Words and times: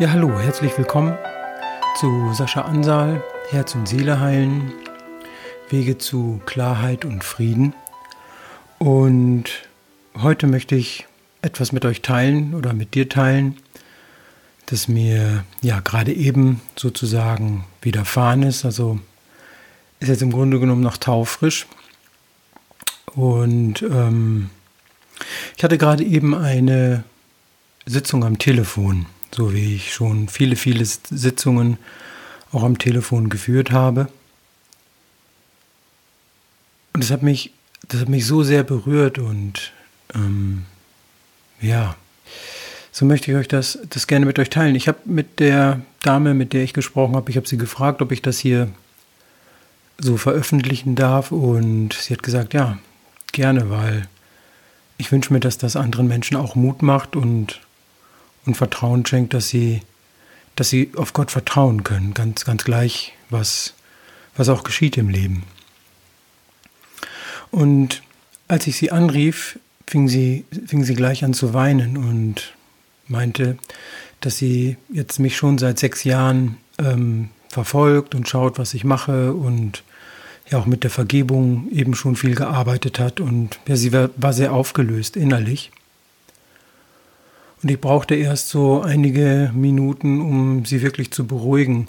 Ja, 0.00 0.12
hallo, 0.12 0.40
herzlich 0.40 0.78
willkommen 0.78 1.14
zu 2.00 2.32
Sascha 2.32 2.62
Ansal, 2.62 3.22
Herz 3.50 3.74
und 3.74 3.86
Seele 3.86 4.18
heilen, 4.18 4.72
Wege 5.68 5.98
zu 5.98 6.40
Klarheit 6.46 7.04
und 7.04 7.22
Frieden. 7.22 7.74
Und 8.78 9.44
heute 10.16 10.46
möchte 10.46 10.74
ich 10.74 11.06
etwas 11.42 11.72
mit 11.72 11.84
euch 11.84 12.00
teilen 12.00 12.54
oder 12.54 12.72
mit 12.72 12.94
dir 12.94 13.10
teilen, 13.10 13.58
das 14.64 14.88
mir 14.88 15.44
ja 15.60 15.80
gerade 15.80 16.14
eben 16.14 16.62
sozusagen 16.76 17.66
widerfahren 17.82 18.42
ist. 18.42 18.64
Also 18.64 18.98
ist 19.98 20.08
jetzt 20.08 20.22
im 20.22 20.32
Grunde 20.32 20.58
genommen 20.58 20.80
noch 20.82 20.96
taufrisch. 20.96 21.66
Und 23.14 23.82
ähm, 23.82 24.48
ich 25.58 25.62
hatte 25.62 25.76
gerade 25.76 26.04
eben 26.04 26.34
eine 26.34 27.04
Sitzung 27.84 28.24
am 28.24 28.38
Telefon 28.38 29.04
so 29.34 29.52
wie 29.52 29.76
ich 29.76 29.92
schon 29.92 30.28
viele, 30.28 30.56
viele 30.56 30.84
Sitzungen 30.84 31.78
auch 32.52 32.62
am 32.62 32.78
Telefon 32.78 33.28
geführt 33.28 33.70
habe. 33.70 34.08
Und 36.92 37.04
das 37.04 37.10
hat 37.10 37.22
mich, 37.22 37.52
das 37.88 38.00
hat 38.00 38.08
mich 38.08 38.26
so 38.26 38.42
sehr 38.42 38.64
berührt 38.64 39.18
und 39.18 39.72
ähm, 40.14 40.64
ja, 41.60 41.94
so 42.92 43.04
möchte 43.04 43.30
ich 43.30 43.36
euch 43.36 43.48
das, 43.48 43.78
das 43.88 44.06
gerne 44.06 44.26
mit 44.26 44.38
euch 44.38 44.50
teilen. 44.50 44.74
Ich 44.74 44.88
habe 44.88 44.98
mit 45.04 45.38
der 45.38 45.80
Dame, 46.02 46.34
mit 46.34 46.52
der 46.52 46.64
ich 46.64 46.72
gesprochen 46.72 47.14
habe, 47.14 47.30
ich 47.30 47.36
habe 47.36 47.46
sie 47.46 47.56
gefragt, 47.56 48.02
ob 48.02 48.10
ich 48.10 48.22
das 48.22 48.38
hier 48.38 48.68
so 49.98 50.16
veröffentlichen 50.16 50.96
darf 50.96 51.30
und 51.30 51.92
sie 51.92 52.14
hat 52.14 52.22
gesagt, 52.22 52.54
ja, 52.54 52.78
gerne, 53.32 53.70
weil 53.70 54.08
ich 54.98 55.12
wünsche 55.12 55.32
mir, 55.32 55.40
dass 55.40 55.58
das 55.58 55.76
anderen 55.76 56.08
Menschen 56.08 56.36
auch 56.36 56.54
Mut 56.56 56.82
macht 56.82 57.16
und 57.16 57.60
und 58.46 58.56
Vertrauen 58.56 59.04
schenkt, 59.06 59.34
dass 59.34 59.48
sie, 59.48 59.82
dass 60.56 60.70
sie 60.70 60.90
auf 60.96 61.12
Gott 61.12 61.30
vertrauen 61.30 61.84
können, 61.84 62.14
ganz, 62.14 62.44
ganz 62.44 62.64
gleich, 62.64 63.12
was, 63.28 63.74
was 64.36 64.48
auch 64.48 64.62
geschieht 64.62 64.96
im 64.96 65.08
Leben. 65.08 65.44
Und 67.50 68.02
als 68.48 68.66
ich 68.66 68.76
sie 68.76 68.90
anrief, 68.90 69.58
fing 69.86 70.08
sie, 70.08 70.44
fing 70.66 70.84
sie 70.84 70.94
gleich 70.94 71.24
an 71.24 71.34
zu 71.34 71.52
weinen 71.52 71.96
und 71.96 72.54
meinte, 73.08 73.58
dass 74.20 74.36
sie 74.36 74.76
jetzt 74.92 75.18
mich 75.18 75.36
schon 75.36 75.58
seit 75.58 75.78
sechs 75.78 76.04
Jahren 76.04 76.58
ähm, 76.78 77.30
verfolgt 77.48 78.14
und 78.14 78.28
schaut, 78.28 78.58
was 78.58 78.74
ich 78.74 78.84
mache 78.84 79.32
und 79.32 79.82
ja 80.48 80.58
auch 80.58 80.66
mit 80.66 80.84
der 80.84 80.90
Vergebung 80.90 81.68
eben 81.70 81.94
schon 81.94 82.16
viel 82.16 82.34
gearbeitet 82.34 82.98
hat 82.98 83.20
und 83.20 83.58
ja, 83.66 83.76
sie 83.76 83.92
war, 83.92 84.10
war 84.16 84.32
sehr 84.32 84.52
aufgelöst 84.52 85.16
innerlich. 85.16 85.70
Und 87.62 87.70
ich 87.70 87.80
brauchte 87.80 88.14
erst 88.14 88.48
so 88.48 88.80
einige 88.80 89.50
Minuten, 89.54 90.20
um 90.20 90.64
sie 90.64 90.82
wirklich 90.82 91.10
zu 91.10 91.26
beruhigen. 91.26 91.88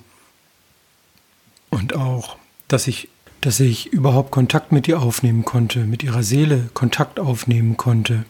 Und 1.70 1.96
auch, 1.96 2.38
dass 2.68 2.88
ich, 2.88 3.08
dass 3.40 3.60
ich 3.60 3.94
überhaupt 3.94 4.32
Kontakt 4.32 4.74
mit 4.74 4.88
ihr 4.88 5.02
aufnehmen 5.02 5.46
konnte, 5.46 5.86
mit 5.86 6.04
ihrer 6.04 6.24
Seele 6.24 6.70
Kontakt 6.74 7.20
aufnehmen 7.20 7.78
konnte. 7.78 8.26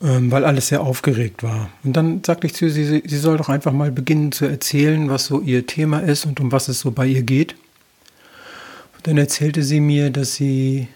Ähm, 0.00 0.30
weil 0.30 0.44
alles 0.44 0.68
sehr 0.68 0.82
aufgeregt 0.82 1.42
war. 1.42 1.70
Und 1.82 1.94
dann 1.96 2.22
sagte 2.22 2.46
ich 2.46 2.54
zu 2.54 2.66
ihr, 2.66 2.70
sie, 2.70 3.02
sie 3.04 3.18
soll 3.18 3.38
doch 3.38 3.48
einfach 3.48 3.72
mal 3.72 3.90
beginnen 3.90 4.30
zu 4.30 4.44
erzählen, 4.44 5.08
was 5.08 5.26
so 5.26 5.40
ihr 5.40 5.66
Thema 5.66 6.00
ist 6.00 6.26
und 6.26 6.38
um 6.38 6.52
was 6.52 6.68
es 6.68 6.80
so 6.80 6.92
bei 6.92 7.06
ihr 7.06 7.22
geht. 7.22 7.56
Und 8.94 9.06
dann 9.06 9.18
erzählte 9.18 9.64
sie 9.64 9.80
mir, 9.80 10.10
dass 10.10 10.34
sie 10.34 10.86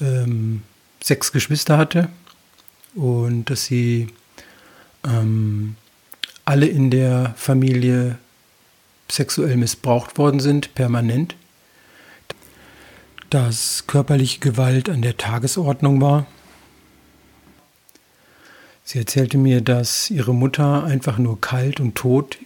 ähm, 0.00 0.62
sechs 1.00 1.30
Geschwister 1.30 1.78
hatte 1.78 2.08
und 2.96 3.44
dass 3.50 3.66
sie 3.66 4.08
ähm, 5.04 5.76
alle 6.44 6.66
in 6.66 6.90
der 6.90 7.34
Familie 7.36 8.18
sexuell 9.08 9.56
missbraucht 9.56 10.18
worden 10.18 10.40
sind, 10.40 10.74
permanent, 10.74 11.36
dass 13.30 13.86
körperliche 13.86 14.40
Gewalt 14.40 14.88
an 14.88 15.02
der 15.02 15.16
Tagesordnung 15.16 16.00
war. 16.00 16.26
Sie 18.84 18.98
erzählte 18.98 19.36
mir, 19.36 19.60
dass 19.60 20.10
ihre 20.10 20.34
Mutter 20.34 20.84
einfach 20.84 21.18
nur 21.18 21.40
kalt 21.40 21.80
und 21.80 21.94
tot 21.96 22.38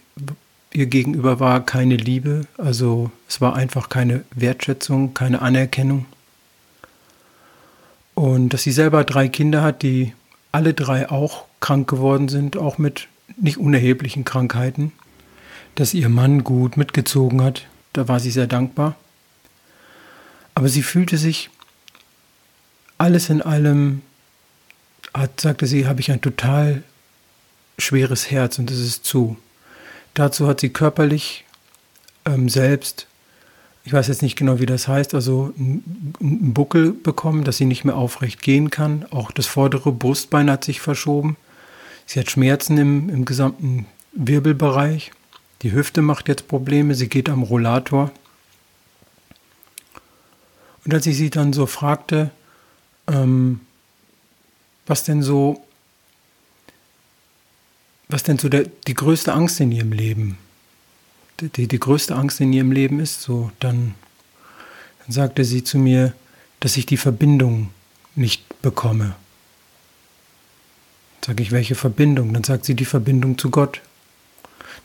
ihr 0.73 0.85
gegenüber 0.87 1.39
war, 1.39 1.65
keine 1.65 1.97
Liebe, 1.97 2.47
also 2.57 3.11
es 3.27 3.41
war 3.41 3.55
einfach 3.55 3.89
keine 3.89 4.23
Wertschätzung, 4.33 5.13
keine 5.13 5.41
Anerkennung. 5.41 6.05
Und 8.15 8.49
dass 8.49 8.63
sie 8.63 8.71
selber 8.71 9.03
drei 9.03 9.27
Kinder 9.27 9.61
hat, 9.61 9.83
die 9.83 10.13
alle 10.51 10.73
drei 10.73 11.09
auch 11.09 11.45
krank 11.59 11.89
geworden 11.89 12.27
sind, 12.27 12.57
auch 12.57 12.77
mit 12.77 13.07
nicht 13.37 13.57
unerheblichen 13.57 14.25
Krankheiten, 14.25 14.91
dass 15.75 15.93
ihr 15.93 16.09
Mann 16.09 16.43
gut 16.43 16.77
mitgezogen 16.77 17.41
hat, 17.41 17.65
da 17.93 18.07
war 18.07 18.19
sie 18.19 18.31
sehr 18.31 18.47
dankbar. 18.47 18.95
Aber 20.53 20.67
sie 20.67 20.83
fühlte 20.83 21.17
sich 21.17 21.49
alles 22.97 23.29
in 23.29 23.41
allem, 23.41 24.01
hat, 25.13 25.39
sagte 25.39 25.65
sie, 25.65 25.87
habe 25.87 26.01
ich 26.01 26.11
ein 26.11 26.21
total 26.21 26.83
schweres 27.79 28.29
Herz 28.29 28.59
und 28.59 28.69
es 28.69 28.79
ist 28.79 29.05
zu. 29.05 29.37
Dazu 30.13 30.47
hat 30.47 30.59
sie 30.59 30.69
körperlich 30.69 31.45
ähm, 32.25 32.49
selbst 32.49 33.07
ich 33.83 33.93
weiß 33.93 34.07
jetzt 34.07 34.21
nicht 34.21 34.35
genau, 34.35 34.59
wie 34.59 34.65
das 34.65 34.87
heißt, 34.87 35.15
also 35.15 35.53
einen 35.57 36.53
Buckel 36.53 36.91
bekommen, 36.91 37.43
dass 37.43 37.57
sie 37.57 37.65
nicht 37.65 37.83
mehr 37.83 37.95
aufrecht 37.95 38.41
gehen 38.41 38.69
kann. 38.69 39.05
Auch 39.09 39.31
das 39.31 39.47
vordere 39.47 39.91
Brustbein 39.91 40.51
hat 40.51 40.63
sich 40.63 40.81
verschoben. 40.81 41.35
Sie 42.05 42.19
hat 42.19 42.29
Schmerzen 42.29 42.77
im, 42.77 43.09
im 43.09 43.25
gesamten 43.25 43.87
Wirbelbereich. 44.11 45.11
Die 45.63 45.71
Hüfte 45.71 46.01
macht 46.01 46.27
jetzt 46.27 46.47
Probleme. 46.47 46.93
Sie 46.93 47.09
geht 47.09 47.29
am 47.29 47.41
Rollator. 47.41 48.11
Und 50.85 50.93
als 50.93 51.05
ich 51.07 51.17
sie 51.17 51.29
dann 51.29 51.53
so 51.53 51.65
fragte, 51.65 52.31
ähm, 53.07 53.61
was 54.85 55.03
denn 55.03 55.23
so, 55.23 55.63
was 58.09 58.23
denn 58.23 58.37
so 58.37 58.49
der, 58.49 58.65
die 58.87 58.93
größte 58.93 59.33
Angst 59.33 59.59
in 59.59 59.71
ihrem 59.71 59.91
Leben 59.91 60.37
die, 61.39 61.67
die 61.67 61.79
größte 61.79 62.15
Angst 62.15 62.39
in 62.41 62.53
ihrem 62.53 62.71
Leben 62.71 62.99
ist, 62.99 63.21
so, 63.21 63.51
dann, 63.59 63.95
dann 64.99 65.11
sagte 65.11 65.45
sie 65.45 65.63
zu 65.63 65.77
mir, 65.77 66.13
dass 66.59 66.77
ich 66.77 66.85
die 66.85 66.97
Verbindung 66.97 67.69
nicht 68.15 68.61
bekomme. 68.61 69.15
Sage 71.25 71.43
ich, 71.43 71.51
welche 71.51 71.75
Verbindung? 71.75 72.33
Dann 72.33 72.43
sagt 72.43 72.65
sie 72.65 72.75
die 72.75 72.85
Verbindung 72.85 73.37
zu 73.37 73.51
Gott. 73.51 73.81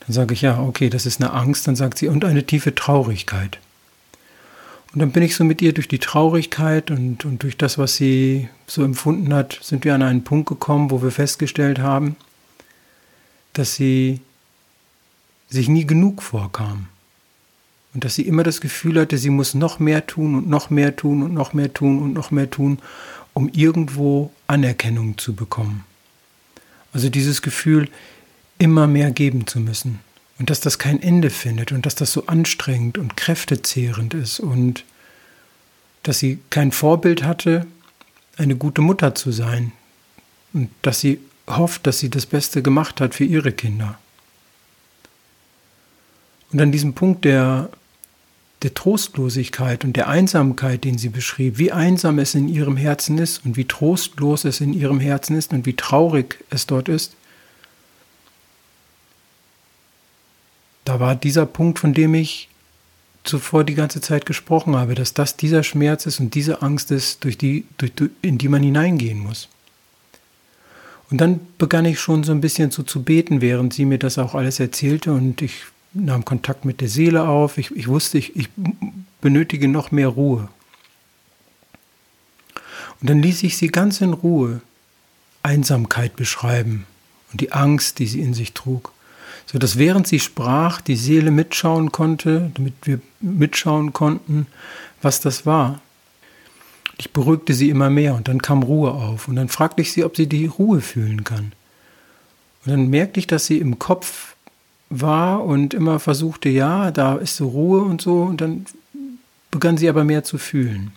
Dann 0.01 0.12
sage 0.12 0.35
ich, 0.35 0.43
ja, 0.43 0.61
okay, 0.61 0.91
das 0.91 1.06
ist 1.06 1.21
eine 1.21 1.33
Angst. 1.33 1.67
Dann 1.67 1.77
sagt 1.77 1.99
sie, 1.99 2.09
und 2.09 2.25
eine 2.25 2.45
tiefe 2.45 2.75
Traurigkeit. 2.75 3.59
Und 4.93 5.01
dann 5.01 5.12
bin 5.12 5.23
ich 5.23 5.37
so 5.37 5.45
mit 5.45 5.61
ihr 5.61 5.75
durch 5.75 5.89
die 5.89 5.99
Traurigkeit 5.99 6.91
und, 6.91 7.25
und 7.25 7.43
durch 7.43 7.56
das, 7.56 7.77
was 7.77 7.97
sie 7.97 8.49
so 8.67 8.83
empfunden 8.83 9.35
hat, 9.35 9.59
sind 9.61 9.85
wir 9.85 9.95
an 9.95 10.03
einen 10.03 10.25
Punkt 10.25 10.49
gekommen, 10.49 10.91
wo 10.91 11.03
wir 11.03 11.11
festgestellt 11.11 11.79
haben, 11.79 12.17
dass 13.53 13.75
sie 13.75 14.21
sich 15.49 15.69
nie 15.69 15.87
genug 15.87 16.23
vorkam. 16.23 16.89
Und 17.95 18.05
dass 18.05 18.15
sie 18.15 18.27
immer 18.27 18.43
das 18.43 18.61
Gefühl 18.61 19.01
hatte, 19.01 19.17
sie 19.17 19.31
muss 19.31 19.55
noch 19.55 19.79
mehr 19.79 20.07
tun 20.07 20.34
und 20.34 20.49
noch 20.49 20.71
mehr 20.71 20.97
tun 20.97 21.23
und 21.23 21.33
noch 21.33 21.55
mehr 21.55 21.73
tun 21.73 22.03
und 22.03 22.12
noch 22.12 22.31
mehr 22.31 22.51
tun, 22.51 22.79
um 23.33 23.49
irgendwo 23.49 24.31
Anerkennung 24.47 25.19
zu 25.19 25.35
bekommen. 25.35 25.85
Also 26.93 27.09
dieses 27.09 27.43
Gefühl, 27.43 27.89
immer 28.59 28.87
mehr 28.87 29.11
geben 29.11 29.47
zu 29.47 29.61
müssen. 29.61 30.01
Und 30.38 30.50
dass 30.50 30.61
das 30.61 30.79
kein 30.79 31.03
Ende 31.03 31.31
findet 31.31 31.73
und 31.73 31.87
dass 31.87 31.94
das 31.94 32.12
so 32.12 32.26
anstrengend 32.26 32.99
und 32.99 33.17
kräftezehrend 33.17 34.12
ist 34.15 34.41
und 34.41 34.85
dass 36.03 36.19
sie 36.19 36.38
kein 36.50 36.73
Vorbild 36.73 37.25
hatte, 37.25 37.67
eine 38.37 38.56
gute 38.56 38.82
Mutter 38.82 39.15
zu 39.15 39.32
sein 39.32 39.73
und 40.53 40.70
dass 40.82 41.00
sie 41.00 41.20
hofft, 41.49 41.87
dass 41.87 41.99
sie 41.99 42.11
das 42.11 42.26
Beste 42.26 42.62
gemacht 42.62 43.00
hat 43.00 43.15
für 43.15 43.25
ihre 43.25 43.53
Kinder. 43.53 43.99
Und 46.52 46.60
an 46.60 46.72
diesem 46.72 46.94
Punkt 46.94 47.25
der, 47.25 47.70
der 48.62 48.75
Trostlosigkeit 48.75 49.84
und 49.84 49.96
der 49.96 50.08
Einsamkeit, 50.08 50.84
den 50.84 50.98
sie 50.98 51.08
beschrieb, 51.08 51.58
wie 51.58 51.72
einsam 51.72 52.19
es 52.19 52.34
in 52.34 52.48
ihrem 52.48 52.76
Herzen 52.76 53.19
ist 53.19 53.44
und 53.44 53.56
wie 53.56 53.64
trostlos 53.64 54.44
es 54.44 54.60
in 54.60 54.72
ihrem 54.72 55.00
Herzen 55.00 55.37
ist 55.37 55.52
und 55.52 55.66
wie 55.66 55.76
traurig 55.76 56.44
es 56.50 56.66
dort 56.66 56.88
ist, 56.88 57.14
da 60.84 61.00
war 61.00 61.16
dieser 61.16 61.46
Punkt, 61.46 61.81
von 61.81 61.93
dem 61.93 62.14
ich 62.14 62.48
zuvor 63.25 63.64
die 63.64 63.75
ganze 63.75 64.00
Zeit 64.00 64.25
gesprochen 64.25 64.76
habe, 64.76 64.94
dass 64.94 65.12
das 65.12 65.37
dieser 65.37 65.64
Schmerz 65.64 66.06
ist 66.06 66.20
und 66.20 66.34
diese 66.34 66.62
Angst 66.62 66.90
ist, 66.93 67.25
durch 67.25 67.37
die, 67.37 67.66
durch, 67.76 67.93
in 68.22 68.38
die 68.38 68.48
man 68.48 68.62
hineingehen 68.62 69.19
muss. 69.19 69.48
Und 71.10 71.20
dann 71.20 71.40
begann 71.58 71.84
ich 71.84 72.00
schon 72.00 72.25
so 72.25 72.32
ein 72.32 72.40
bisschen 72.40 72.70
so 72.70 72.82
zu 72.82 73.02
beten, 73.02 73.40
während 73.40 73.75
sie 73.75 73.84
mir 73.84 73.98
das 73.98 74.19
auch 74.19 74.34
alles 74.34 74.58
erzählte 74.60 75.12
und 75.12 75.43
ich 75.43 75.64
nahm 76.04 76.25
Kontakt 76.25 76.64
mit 76.64 76.81
der 76.81 76.88
Seele 76.88 77.28
auf. 77.28 77.58
Ich, 77.58 77.70
ich 77.75 77.88
wusste, 77.88 78.19
ich, 78.19 78.37
ich 78.37 78.48
benötige 79.20 79.69
noch 79.69 79.90
mehr 79.90 80.08
Ruhe. 80.08 80.48
Und 83.00 83.10
dann 83.10 83.22
ließ 83.22 83.43
ich 83.43 83.56
sie 83.56 83.69
ganz 83.69 84.00
in 84.00 84.12
Ruhe 84.12 84.60
Einsamkeit 85.43 86.16
beschreiben 86.16 86.87
und 87.31 87.40
die 87.40 87.52
Angst, 87.52 87.98
die 87.98 88.06
sie 88.06 88.20
in 88.20 88.34
sich 88.34 88.52
trug, 88.52 88.93
so 89.46 89.58
dass 89.58 89.78
während 89.78 90.08
sie 90.08 90.19
sprach, 90.19 90.81
die 90.81 90.96
Seele 90.96 91.31
mitschauen 91.31 91.93
konnte, 91.93 92.50
damit 92.54 92.75
wir 92.82 93.00
mitschauen 93.20 93.93
konnten, 93.93 94.46
was 95.02 95.20
das 95.20 95.46
war. 95.46 95.81
Ich 96.98 97.12
beruhigte 97.12 97.54
sie 97.54 97.69
immer 97.69 97.90
mehr 97.90 98.14
und 98.14 98.28
dann 98.28 98.40
kam 98.40 98.62
Ruhe 98.62 98.90
auf 98.90 99.28
und 99.28 99.37
dann 99.37 99.48
fragte 99.48 99.82
ich 99.82 99.93
sie, 99.93 100.04
ob 100.04 100.16
sie 100.16 100.26
die 100.26 100.46
Ruhe 100.46 100.81
fühlen 100.81 101.25
kann. 101.25 101.52
Und 102.64 102.72
dann 102.72 102.88
merkte 102.88 103.20
ich, 103.20 103.26
dass 103.26 103.46
sie 103.46 103.58
im 103.58 103.78
Kopf 103.78 104.36
war 104.88 105.44
und 105.44 105.75
immer 105.75 105.99
versuchte, 105.99 106.49
ja, 106.49 106.91
da 106.91 107.17
ist 107.17 107.37
so 107.37 107.49
Ruhe 107.49 107.83
und 107.83 108.00
so 108.00 108.23
und 108.23 108.41
dann 108.41 108.67
begann 109.50 109.77
sie 109.77 109.88
aber 109.88 110.05
mehr 110.05 110.25
zu 110.25 110.38
fühlen. 110.38 110.93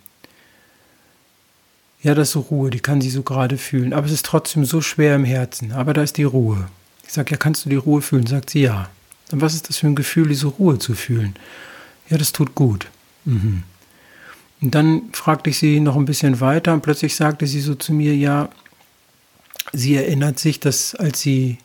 Ja, 2.02 2.14
das 2.14 2.28
ist 2.28 2.32
so 2.32 2.40
Ruhe, 2.40 2.70
die 2.70 2.80
kann 2.80 3.00
sie 3.00 3.10
so 3.10 3.22
gerade 3.22 3.58
fühlen, 3.58 3.92
aber 3.92 4.06
es 4.06 4.12
ist 4.12 4.26
trotzdem 4.26 4.64
so 4.64 4.80
schwer 4.80 5.16
im 5.16 5.24
Herzen, 5.24 5.72
aber 5.72 5.92
da 5.92 6.02
ist 6.02 6.16
die 6.16 6.24
Ruhe. 6.24 6.68
Ich 7.06 7.12
sage, 7.12 7.32
ja, 7.32 7.36
kannst 7.36 7.64
du 7.64 7.68
die 7.68 7.76
Ruhe 7.76 8.00
fühlen? 8.00 8.26
Sagt 8.26 8.50
sie, 8.50 8.62
ja. 8.62 8.88
Dann 9.28 9.40
was 9.40 9.54
ist 9.54 9.68
das 9.68 9.78
für 9.78 9.86
ein 9.86 9.96
Gefühl, 9.96 10.28
diese 10.28 10.46
Ruhe 10.46 10.78
zu 10.78 10.94
fühlen? 10.94 11.34
Ja, 12.08 12.18
das 12.18 12.32
tut 12.32 12.54
gut. 12.54 12.86
Mhm. 13.24 13.64
Und 14.60 14.74
dann 14.74 15.02
fragte 15.12 15.50
ich 15.50 15.58
sie 15.58 15.80
noch 15.80 15.96
ein 15.96 16.04
bisschen 16.04 16.40
weiter 16.40 16.72
und 16.72 16.82
plötzlich 16.82 17.14
sagte 17.16 17.46
sie 17.46 17.60
so 17.60 17.74
zu 17.74 17.92
mir, 17.92 18.14
ja, 18.14 18.48
sie 19.72 19.96
erinnert 19.96 20.38
sich, 20.38 20.60
dass 20.60 20.94
als 20.94 21.20
sie 21.20 21.58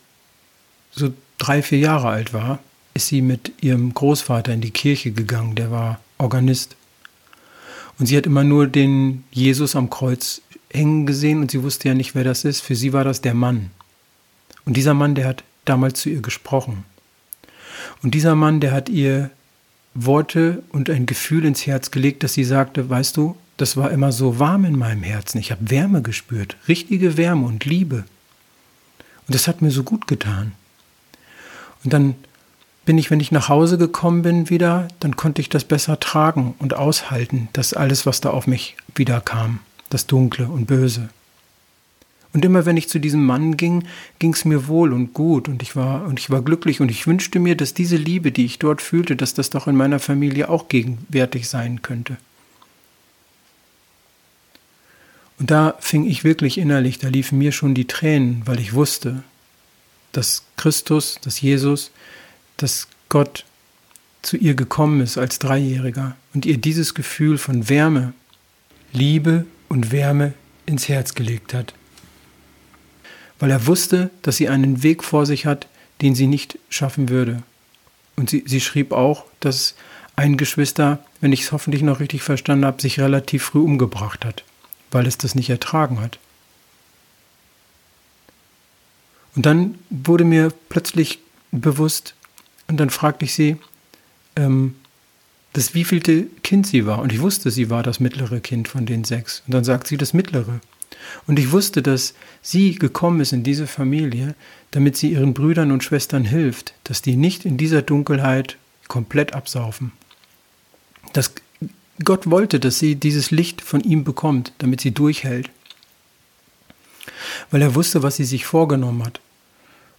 so 0.91 1.13
drei, 1.37 1.61
vier 1.61 1.79
Jahre 1.79 2.09
alt 2.09 2.33
war, 2.33 2.59
ist 2.93 3.07
sie 3.07 3.21
mit 3.21 3.51
ihrem 3.61 3.93
Großvater 3.93 4.53
in 4.53 4.61
die 4.61 4.71
Kirche 4.71 5.11
gegangen, 5.11 5.55
der 5.55 5.71
war 5.71 5.99
Organist. 6.17 6.75
Und 7.99 8.05
sie 8.05 8.17
hat 8.17 8.25
immer 8.25 8.43
nur 8.43 8.67
den 8.67 9.23
Jesus 9.31 9.75
am 9.75 9.89
Kreuz 9.89 10.41
hängen 10.71 11.05
gesehen 11.05 11.41
und 11.41 11.51
sie 11.51 11.63
wusste 11.63 11.89
ja 11.89 11.93
nicht, 11.93 12.15
wer 12.15 12.23
das 12.23 12.43
ist. 12.43 12.61
Für 12.61 12.75
sie 12.75 12.93
war 12.93 13.03
das 13.03 13.21
der 13.21 13.33
Mann. 13.33 13.71
Und 14.65 14.77
dieser 14.77 14.93
Mann, 14.93 15.15
der 15.15 15.27
hat 15.27 15.43
damals 15.65 16.01
zu 16.01 16.09
ihr 16.09 16.21
gesprochen. 16.21 16.85
Und 18.01 18.15
dieser 18.15 18.35
Mann, 18.35 18.59
der 18.59 18.71
hat 18.71 18.89
ihr 18.89 19.29
Worte 19.93 20.63
und 20.69 20.89
ein 20.89 21.05
Gefühl 21.05 21.45
ins 21.45 21.65
Herz 21.65 21.91
gelegt, 21.91 22.23
dass 22.23 22.33
sie 22.33 22.43
sagte, 22.43 22.89
weißt 22.89 23.15
du, 23.15 23.37
das 23.57 23.77
war 23.77 23.91
immer 23.91 24.11
so 24.11 24.39
warm 24.39 24.65
in 24.65 24.77
meinem 24.77 25.03
Herzen. 25.03 25.39
Ich 25.39 25.51
habe 25.51 25.69
Wärme 25.69 26.01
gespürt, 26.01 26.57
richtige 26.67 27.15
Wärme 27.15 27.45
und 27.45 27.63
Liebe. 27.65 28.03
Und 29.27 29.33
das 29.33 29.47
hat 29.47 29.61
mir 29.61 29.71
so 29.71 29.83
gut 29.83 30.07
getan. 30.07 30.51
Und 31.85 31.93
dann 31.93 32.15
bin 32.83 32.97
ich, 32.97 33.09
wenn 33.09 33.19
ich 33.19 33.31
nach 33.31 33.47
Hause 33.47 33.77
gekommen 33.77 34.23
bin 34.23 34.49
wieder, 34.49 34.87
dann 34.99 35.15
konnte 35.15 35.41
ich 35.41 35.49
das 35.49 35.63
besser 35.63 35.99
tragen 35.99 36.55
und 36.59 36.75
aushalten, 36.75 37.47
das 37.53 37.73
alles, 37.73 38.05
was 38.05 38.21
da 38.21 38.31
auf 38.31 38.47
mich 38.47 38.75
wieder 38.95 39.21
kam, 39.21 39.59
das 39.89 40.07
Dunkle 40.07 40.47
und 40.47 40.65
Böse. 40.65 41.09
Und 42.33 42.43
immer 42.43 42.65
wenn 42.65 42.75
ich 42.75 42.89
zu 42.89 42.99
diesem 42.99 43.25
Mann 43.25 43.55
ging, 43.55 43.85
ging 44.19 44.33
es 44.33 44.43
mir 44.43 44.67
wohl 44.67 44.91
und 44.91 45.13
gut 45.13 45.47
und 45.47 45.61
ich 45.61 45.75
war 45.75 46.05
und 46.05 46.19
ich 46.19 46.29
war 46.29 46.41
glücklich 46.41 46.81
und 46.81 46.91
ich 46.91 47.07
wünschte 47.07 47.39
mir, 47.39 47.55
dass 47.55 47.73
diese 47.73 47.95
Liebe, 47.95 48.31
die 48.31 48.45
ich 48.45 48.59
dort 48.59 48.81
fühlte, 48.81 49.15
dass 49.15 49.33
das 49.33 49.51
doch 49.51 49.67
in 49.67 49.75
meiner 49.75 49.99
Familie 49.99 50.49
auch 50.49 50.67
gegenwärtig 50.67 51.47
sein 51.47 51.81
könnte. 51.81 52.17
Und 55.39 55.49
da 55.49 55.75
fing 55.79 56.05
ich 56.05 56.23
wirklich 56.23 56.57
innerlich, 56.57 56.97
da 56.97 57.07
liefen 57.07 57.37
mir 57.37 57.51
schon 57.51 57.73
die 57.73 57.87
Tränen, 57.87 58.41
weil 58.45 58.59
ich 58.59 58.73
wusste, 58.73 59.23
dass 60.17 60.43
Christus, 60.57 61.19
dass 61.21 61.41
Jesus, 61.41 61.91
dass 62.57 62.87
Gott 63.09 63.45
zu 64.21 64.37
ihr 64.37 64.55
gekommen 64.55 65.01
ist 65.01 65.17
als 65.17 65.39
Dreijähriger 65.39 66.15
und 66.33 66.45
ihr 66.45 66.57
dieses 66.57 66.93
Gefühl 66.93 67.37
von 67.37 67.69
Wärme, 67.69 68.13
Liebe 68.91 69.45
und 69.69 69.91
Wärme 69.91 70.33
ins 70.65 70.89
Herz 70.89 71.13
gelegt 71.13 71.53
hat 71.53 71.73
weil 73.39 73.51
er 73.51 73.67
wusste, 73.67 74.11
dass 74.21 74.37
sie 74.37 74.49
einen 74.49 74.83
Weg 74.83 75.03
vor 75.03 75.25
sich 75.25 75.45
hat, 75.45 75.67
den 76.01 76.15
sie 76.15 76.27
nicht 76.27 76.59
schaffen 76.69 77.09
würde. 77.09 77.43
Und 78.15 78.29
sie, 78.29 78.43
sie 78.45 78.61
schrieb 78.61 78.91
auch, 78.91 79.25
dass 79.39 79.75
ein 80.15 80.37
Geschwister, 80.37 81.03
wenn 81.21 81.33
ich 81.33 81.41
es 81.41 81.51
hoffentlich 81.51 81.83
noch 81.83 81.99
richtig 81.99 82.23
verstanden 82.23 82.65
habe, 82.65 82.81
sich 82.81 82.99
relativ 82.99 83.43
früh 83.43 83.59
umgebracht 83.59 84.23
hat, 84.23 84.43
weil 84.91 85.05
es 85.05 85.17
das 85.17 85.35
nicht 85.35 85.49
ertragen 85.49 85.99
hat. 85.99 86.19
Und 89.35 89.45
dann 89.45 89.75
wurde 89.89 90.23
mir 90.23 90.51
plötzlich 90.69 91.19
bewusst, 91.51 92.15
und 92.67 92.77
dann 92.77 92.89
fragte 92.89 93.25
ich 93.25 93.33
sie, 93.33 93.57
ähm, 94.35 94.75
das 95.53 95.73
wievielte 95.73 96.27
Kind 96.43 96.67
sie 96.67 96.85
war. 96.85 96.99
Und 96.99 97.13
ich 97.13 97.21
wusste, 97.21 97.51
sie 97.51 97.69
war 97.69 97.83
das 97.83 97.99
mittlere 97.99 98.39
Kind 98.39 98.67
von 98.67 98.85
den 98.85 99.03
sechs. 99.03 99.41
Und 99.47 99.53
dann 99.53 99.63
sagt 99.63 99.87
sie 99.87 99.97
das 99.97 100.13
mittlere. 100.13 100.59
Und 101.27 101.39
ich 101.39 101.51
wusste, 101.51 101.81
dass 101.81 102.13
sie 102.41 102.75
gekommen 102.75 103.21
ist 103.21 103.33
in 103.33 103.43
diese 103.43 103.67
Familie, 103.67 104.35
damit 104.71 104.97
sie 104.97 105.11
ihren 105.11 105.33
Brüdern 105.33 105.71
und 105.71 105.83
Schwestern 105.83 106.25
hilft, 106.25 106.73
dass 106.83 107.01
die 107.01 107.15
nicht 107.15 107.45
in 107.45 107.57
dieser 107.57 107.81
Dunkelheit 107.81 108.57
komplett 108.87 109.33
absaufen. 109.33 109.91
Dass 111.13 111.31
Gott 112.03 112.29
wollte, 112.29 112.59
dass 112.59 112.79
sie 112.79 112.95
dieses 112.95 113.31
Licht 113.31 113.61
von 113.61 113.81
ihm 113.81 114.03
bekommt, 114.03 114.51
damit 114.57 114.81
sie 114.81 114.91
durchhält. 114.91 115.49
Weil 117.51 117.61
er 117.61 117.75
wusste, 117.75 118.03
was 118.03 118.17
sie 118.17 118.25
sich 118.25 118.45
vorgenommen 118.45 119.05
hat. 119.05 119.21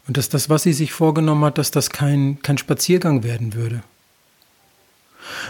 Und 0.06 0.16
dass 0.16 0.28
das, 0.28 0.48
was 0.48 0.62
sie 0.62 0.72
sich 0.72 0.92
vorgenommen 0.92 1.44
hat, 1.44 1.58
dass 1.58 1.70
das 1.70 1.90
kein, 1.90 2.38
kein 2.42 2.58
Spaziergang 2.58 3.24
werden 3.24 3.54
würde. 3.54 3.82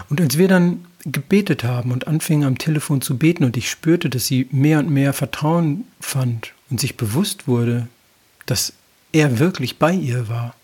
Und 0.08 0.20
als 0.20 0.38
wir 0.38 0.48
dann 0.48 0.86
gebetet 1.04 1.62
haben 1.62 1.92
und 1.92 2.06
anfingen 2.08 2.46
am 2.46 2.58
Telefon 2.58 3.00
zu 3.00 3.16
beten 3.16 3.44
und 3.44 3.56
ich 3.56 3.70
spürte, 3.70 4.10
dass 4.10 4.26
sie 4.26 4.48
mehr 4.50 4.78
und 4.78 4.90
mehr 4.90 5.12
Vertrauen 5.12 5.84
fand 6.00 6.52
und 6.70 6.80
sich 6.80 6.96
bewusst 6.96 7.46
wurde, 7.46 7.86
dass 8.46 8.72
er 9.12 9.38
wirklich 9.38 9.78
bei 9.78 9.92
ihr 9.92 10.28
war 10.28 10.54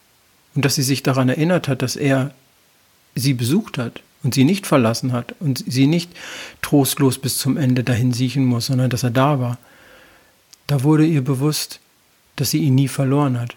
und 0.55 0.65
dass 0.65 0.75
sie 0.75 0.83
sich 0.83 1.03
daran 1.03 1.29
erinnert 1.29 1.69
hat, 1.69 1.83
dass 1.83 1.97
er 1.97 2.35
sie 3.15 3.35
besucht 3.35 3.79
hat 3.79 4.03
und 4.23 4.35
sie 4.35 4.45
nicht 4.45 4.67
verlassen 4.67 5.13
hat 5.13 5.35
und 5.41 5.65
sie 5.67 5.87
nicht 5.87 6.11
trostlos 6.61 7.19
bis 7.19 7.39
zum 7.39 7.57
Ende 7.57 7.85
dahin 7.85 8.13
siechen 8.13 8.45
muss, 8.45 8.67
sondern 8.67 8.91
dass 8.91 9.03
er 9.03 9.11
da 9.11 9.39
war. 9.39 9.59
Da 10.67 10.83
wurde 10.83 11.05
ihr 11.05 11.23
bewusst, 11.23 11.81
dass 12.37 12.51
sie 12.51 12.59
ihn 12.59 12.75
nie 12.75 12.89
verloren 12.89 13.39
hat. 13.39 13.57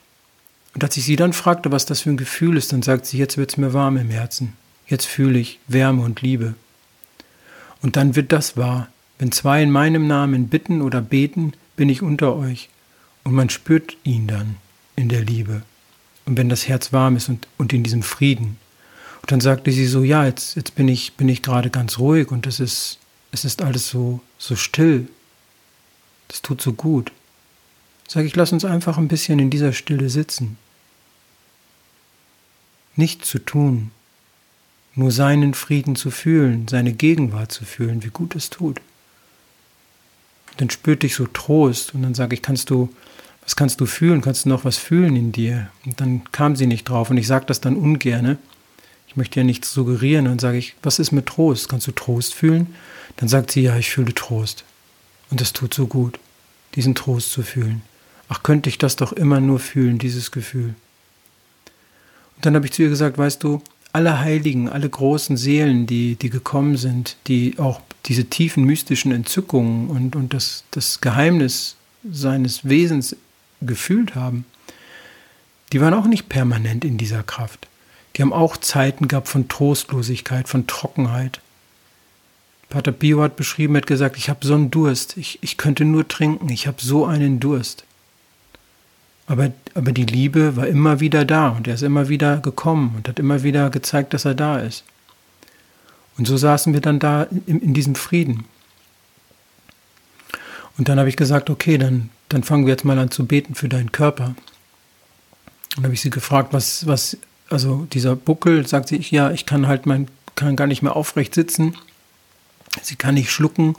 Und 0.75 0.83
als 0.83 0.97
ich 0.97 1.05
sie 1.05 1.15
dann 1.15 1.31
fragte, 1.31 1.71
was 1.71 1.85
das 1.85 2.01
für 2.01 2.09
ein 2.09 2.17
Gefühl 2.17 2.57
ist, 2.57 2.73
dann 2.73 2.81
sagt 2.81 3.05
sie, 3.05 3.17
jetzt 3.17 3.37
wird 3.37 3.49
es 3.49 3.57
mir 3.57 3.73
warm 3.73 3.95
im 3.95 4.09
Herzen. 4.09 4.53
Jetzt 4.87 5.05
fühle 5.05 5.39
ich 5.39 5.59
Wärme 5.67 6.03
und 6.03 6.21
Liebe. 6.21 6.53
Und 7.81 7.95
dann 7.95 8.17
wird 8.17 8.33
das 8.33 8.57
wahr. 8.57 8.89
Wenn 9.17 9.31
zwei 9.31 9.63
in 9.63 9.71
meinem 9.71 10.05
Namen 10.05 10.49
bitten 10.49 10.81
oder 10.81 11.01
beten, 11.01 11.53
bin 11.77 11.87
ich 11.87 12.01
unter 12.01 12.35
euch. 12.35 12.67
Und 13.23 13.33
man 13.33 13.49
spürt 13.49 13.95
ihn 14.03 14.27
dann 14.27 14.57
in 14.97 15.07
der 15.07 15.23
Liebe. 15.23 15.61
Und 16.25 16.37
wenn 16.37 16.49
das 16.49 16.67
Herz 16.67 16.91
warm 16.91 17.15
ist 17.15 17.29
und, 17.29 17.47
und 17.57 17.71
in 17.71 17.83
diesem 17.83 18.03
Frieden. 18.03 18.57
Und 19.21 19.31
dann 19.31 19.39
sagte 19.39 19.71
sie 19.71 19.85
so, 19.85 20.03
ja, 20.03 20.25
jetzt, 20.25 20.57
jetzt 20.57 20.75
bin 20.75 20.89
ich, 20.89 21.13
bin 21.13 21.29
ich 21.29 21.41
gerade 21.41 21.69
ganz 21.69 21.99
ruhig 21.99 22.31
und 22.31 22.47
es 22.47 22.59
ist, 22.59 22.99
es 23.31 23.45
ist 23.45 23.61
alles 23.61 23.87
so, 23.87 24.19
so 24.37 24.57
still. 24.57 25.07
Das 26.27 26.41
tut 26.41 26.61
so 26.61 26.73
gut. 26.73 27.13
Sag 28.09 28.25
ich, 28.25 28.35
lass 28.35 28.51
uns 28.51 28.65
einfach 28.65 28.97
ein 28.97 29.07
bisschen 29.07 29.39
in 29.39 29.49
dieser 29.49 29.71
Stille 29.71 30.09
sitzen. 30.09 30.57
Nichts 32.95 33.29
zu 33.29 33.39
tun, 33.39 33.91
nur 34.95 35.11
seinen 35.11 35.53
Frieden 35.53 35.95
zu 35.95 36.11
fühlen, 36.11 36.67
seine 36.67 36.93
Gegenwart 36.93 37.51
zu 37.51 37.65
fühlen, 37.65 38.03
wie 38.03 38.09
gut 38.09 38.35
es 38.35 38.49
tut. 38.49 38.79
Dann 40.57 40.69
spürte 40.69 41.05
ich 41.05 41.15
so 41.15 41.27
Trost 41.27 41.93
und 41.93 42.03
dann 42.03 42.13
sage 42.13 42.33
ich, 42.33 42.41
kannst 42.41 42.69
du, 42.69 42.89
was 43.43 43.55
kannst 43.55 43.81
du 43.81 43.85
fühlen? 43.85 44.21
Kannst 44.21 44.45
du 44.45 44.49
noch 44.49 44.63
was 44.63 44.77
fühlen 44.77 45.15
in 45.15 45.31
dir? 45.31 45.69
Und 45.85 45.99
dann 45.99 46.23
kam 46.31 46.55
sie 46.55 46.65
nicht 46.65 46.85
drauf 46.85 47.09
und 47.09 47.17
ich 47.17 47.27
sage 47.27 47.45
das 47.45 47.59
dann 47.59 47.75
ungerne. 47.75 48.37
Ich 49.07 49.17
möchte 49.17 49.39
ja 49.39 49.43
nichts 49.43 49.73
suggerieren 49.73 50.25
und 50.25 50.31
dann 50.31 50.39
sage 50.39 50.57
ich, 50.57 50.75
was 50.81 50.99
ist 50.99 51.11
mit 51.11 51.25
Trost? 51.25 51.69
Kannst 51.69 51.87
du 51.87 51.91
Trost 51.91 52.33
fühlen? 52.33 52.75
Dann 53.17 53.29
sagt 53.29 53.51
sie, 53.51 53.61
ja, 53.61 53.77
ich 53.77 53.89
fühle 53.89 54.13
Trost. 54.13 54.63
Und 55.29 55.41
das 55.41 55.53
tut 55.53 55.73
so 55.73 55.87
gut, 55.87 56.19
diesen 56.75 56.95
Trost 56.95 57.31
zu 57.31 57.43
fühlen. 57.43 57.81
Ach, 58.29 58.43
könnte 58.43 58.69
ich 58.69 58.77
das 58.77 58.95
doch 58.95 59.11
immer 59.11 59.39
nur 59.39 59.59
fühlen, 59.59 59.99
dieses 59.99 60.31
Gefühl. 60.31 60.75
Und 62.37 62.45
dann 62.45 62.55
habe 62.55 62.65
ich 62.65 62.73
zu 62.73 62.83
ihr 62.83 62.89
gesagt, 62.89 63.17
weißt 63.17 63.43
du, 63.43 63.61
alle 63.93 64.19
Heiligen, 64.19 64.67
alle 64.67 64.89
großen 64.89 65.37
Seelen, 65.37 65.87
die, 65.87 66.15
die 66.15 66.29
gekommen 66.29 66.75
sind, 66.75 67.15
die 67.27 67.57
auch 67.59 67.79
diese 68.05 68.25
tiefen 68.25 68.65
mystischen 68.65 69.11
Entzückungen 69.11 69.89
und, 69.89 70.15
und 70.15 70.33
das, 70.33 70.65
das 70.71 70.99
Geheimnis 70.99 71.77
seines 72.03 72.67
Wesens 72.67 73.15
gefühlt 73.61 74.15
haben, 74.15 74.45
die 75.71 75.81
waren 75.81 75.93
auch 75.93 76.05
nicht 76.05 76.29
permanent 76.29 76.85
in 76.85 76.97
dieser 76.97 77.23
Kraft. 77.23 77.67
Die 78.15 78.21
haben 78.21 78.33
auch 78.33 78.57
Zeiten 78.57 79.07
gehabt 79.07 79.27
von 79.27 79.47
Trostlosigkeit, 79.47 80.47
von 80.47 80.67
Trockenheit. 80.67 81.41
Pater 82.69 82.91
Pio 82.91 83.21
hat 83.21 83.35
beschrieben, 83.35 83.77
hat 83.77 83.87
gesagt, 83.87 84.17
ich 84.17 84.29
habe 84.29 84.45
so 84.45 84.55
einen 84.55 84.71
Durst, 84.71 85.17
ich, 85.17 85.39
ich 85.41 85.57
könnte 85.57 85.85
nur 85.85 86.07
trinken, 86.07 86.49
ich 86.49 86.67
habe 86.67 86.77
so 86.81 87.05
einen 87.05 87.39
Durst. 87.39 87.85
Aber, 89.27 89.51
aber 89.73 89.91
die 89.91 90.05
Liebe 90.05 90.55
war 90.55 90.67
immer 90.67 90.99
wieder 90.99 91.25
da 91.25 91.49
und 91.49 91.67
er 91.67 91.73
ist 91.73 91.81
immer 91.81 92.09
wieder 92.09 92.37
gekommen 92.37 92.93
und 92.95 93.07
hat 93.07 93.19
immer 93.19 93.43
wieder 93.43 93.69
gezeigt, 93.69 94.13
dass 94.13 94.25
er 94.25 94.35
da 94.35 94.59
ist. 94.59 94.83
Und 96.17 96.27
so 96.27 96.37
saßen 96.37 96.73
wir 96.73 96.81
dann 96.81 96.99
da 96.99 97.23
in, 97.45 97.61
in 97.61 97.73
diesem 97.73 97.95
Frieden. 97.95 98.45
Und 100.77 100.89
dann 100.89 100.99
habe 100.99 101.09
ich 101.09 101.17
gesagt, 101.17 101.49
okay, 101.49 101.77
dann, 101.77 102.09
dann 102.29 102.43
fangen 102.43 102.65
wir 102.65 102.73
jetzt 102.73 102.85
mal 102.85 102.99
an 102.99 103.11
zu 103.11 103.25
beten 103.25 103.55
für 103.55 103.69
deinen 103.69 103.91
Körper. 103.91 104.35
Dann 105.75 105.85
habe 105.85 105.93
ich 105.93 106.01
sie 106.01 106.09
gefragt, 106.09 106.53
was, 106.53 106.85
was, 106.87 107.17
also 107.49 107.87
dieser 107.91 108.15
Buckel, 108.15 108.67
sagt 108.67 108.89
sie, 108.89 108.97
ja, 109.09 109.31
ich 109.31 109.45
kann 109.45 109.67
halt 109.67 109.85
mein, 109.85 110.07
kann 110.35 110.55
gar 110.55 110.67
nicht 110.67 110.81
mehr 110.81 110.95
aufrecht 110.95 111.33
sitzen. 111.33 111.75
Sie 112.81 112.95
kann 112.95 113.15
nicht 113.15 113.31
schlucken. 113.31 113.75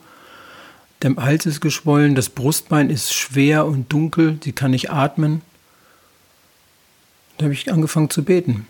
Der 1.02 1.14
Hals 1.16 1.46
ist 1.46 1.60
geschwollen, 1.60 2.14
das 2.14 2.30
Brustbein 2.30 2.90
ist 2.90 3.12
schwer 3.12 3.66
und 3.66 3.92
dunkel, 3.92 4.38
sie 4.42 4.52
kann 4.52 4.70
nicht 4.70 4.90
atmen. 4.90 5.42
Da 7.36 7.44
habe 7.44 7.54
ich 7.54 7.70
angefangen 7.70 8.10
zu 8.10 8.24
beten 8.24 8.66